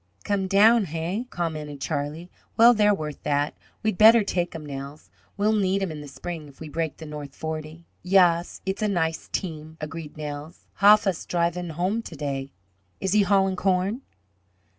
"Come 0.23 0.47
down, 0.47 0.87
eh?" 0.87 1.25
commented 1.29 1.79
Charlie. 1.79 2.31
"Well, 2.57 2.73
they're 2.73 2.91
worth 2.91 3.21
that. 3.21 3.53
We'd 3.83 3.99
better 3.99 4.23
take 4.23 4.55
'em, 4.55 4.65
Nels. 4.65 5.11
We'll 5.37 5.53
need 5.53 5.83
'em 5.83 5.91
in 5.91 6.01
the 6.01 6.07
spring 6.07 6.47
if 6.47 6.59
we 6.59 6.69
break 6.69 6.97
the 6.97 7.05
north 7.05 7.35
forty." 7.35 7.85
"Yas, 8.01 8.61
et's 8.65 8.81
a 8.81 8.87
nice 8.87 9.27
team," 9.31 9.77
agreed 9.79 10.17
Nels. 10.17 10.65
"Ha 10.77 10.95
vas 10.97 11.23
driven 11.27 11.69
ham 11.69 12.01
ta 12.01 12.15
day." 12.15 12.51
"Is 12.99 13.11
he 13.13 13.21
haulin' 13.21 13.55
corn?" 13.55 14.01